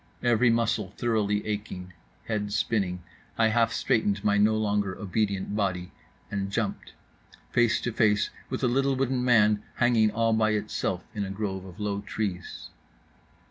[0.23, 1.93] Every muscle thoroughly aching,
[2.25, 3.03] head spinning,
[3.37, 5.91] I half straightened my no longer obedient body;
[6.31, 6.93] and jumped:
[7.51, 11.65] face to face with a little wooden man hanging all by itself in a grove
[11.65, 12.71] of low trees.